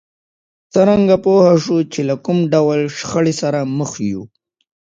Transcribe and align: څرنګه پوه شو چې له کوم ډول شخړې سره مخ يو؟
څرنګه 0.73 1.15
پوه 1.25 1.45
شو 1.63 1.77
چې 1.93 2.01
له 2.09 2.15
کوم 2.25 2.37
ډول 2.53 2.79
شخړې 2.97 3.33
سره 3.41 3.59
مخ 3.77 3.91
يو؟ 4.09 4.21